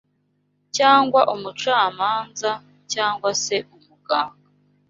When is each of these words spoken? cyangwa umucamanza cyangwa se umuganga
cyangwa 0.75 1.21
umucamanza 1.33 2.51
cyangwa 2.91 3.29
se 3.43 3.55
umuganga 3.75 4.43